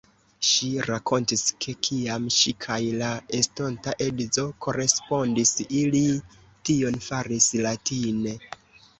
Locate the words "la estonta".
3.01-3.93